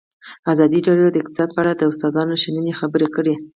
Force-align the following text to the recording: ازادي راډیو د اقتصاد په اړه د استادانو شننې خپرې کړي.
ازادي 0.51 0.79
راډیو 0.87 1.09
د 1.11 1.15
اقتصاد 1.21 1.49
په 1.53 1.59
اړه 1.63 1.73
د 1.75 1.81
استادانو 1.91 2.35
شننې 2.43 2.73
خپرې 2.79 3.07
کړي. 3.15 3.33